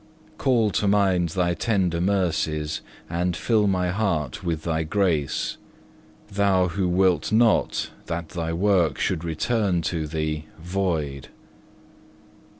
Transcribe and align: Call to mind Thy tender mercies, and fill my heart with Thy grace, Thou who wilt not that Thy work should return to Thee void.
Call 0.39 0.71
to 0.71 0.87
mind 0.87 1.29
Thy 1.29 1.53
tender 1.53 2.01
mercies, 2.01 2.81
and 3.07 3.35
fill 3.37 3.67
my 3.67 3.89
heart 3.89 4.43
with 4.43 4.63
Thy 4.63 4.81
grace, 4.81 5.57
Thou 6.27 6.69
who 6.69 6.87
wilt 6.89 7.31
not 7.31 7.91
that 8.07 8.29
Thy 8.29 8.51
work 8.51 8.97
should 8.97 9.23
return 9.23 9.83
to 9.83 10.07
Thee 10.07 10.47
void. 10.59 11.27